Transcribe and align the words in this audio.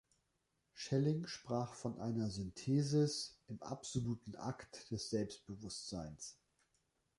Schelling 0.73 1.27
sprach 1.27 1.75
von 1.75 1.99
einer 1.99 2.31
"Synthesis" 2.31 3.37
im 3.49 3.61
absoluten 3.61 4.35
Akt 4.35 4.89
des 4.89 5.11
Selbstbewusstseins. 5.11 6.39